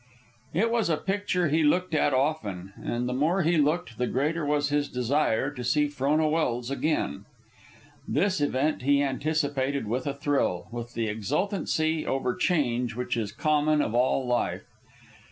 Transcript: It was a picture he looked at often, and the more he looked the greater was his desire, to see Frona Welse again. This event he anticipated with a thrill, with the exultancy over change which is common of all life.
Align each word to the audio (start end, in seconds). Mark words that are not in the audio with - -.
It 0.55 0.71
was 0.71 0.89
a 0.89 0.97
picture 0.97 1.49
he 1.49 1.61
looked 1.61 1.93
at 1.93 2.11
often, 2.11 2.73
and 2.83 3.07
the 3.07 3.13
more 3.13 3.43
he 3.43 3.57
looked 3.59 3.99
the 3.99 4.07
greater 4.07 4.43
was 4.43 4.69
his 4.69 4.89
desire, 4.89 5.51
to 5.51 5.63
see 5.63 5.87
Frona 5.89 6.27
Welse 6.27 6.71
again. 6.71 7.25
This 8.07 8.41
event 8.41 8.81
he 8.81 9.03
anticipated 9.03 9.87
with 9.87 10.07
a 10.07 10.13
thrill, 10.15 10.67
with 10.71 10.95
the 10.95 11.07
exultancy 11.07 12.03
over 12.03 12.33
change 12.35 12.95
which 12.95 13.15
is 13.15 13.31
common 13.31 13.79
of 13.79 13.93
all 13.93 14.25
life. 14.25 14.65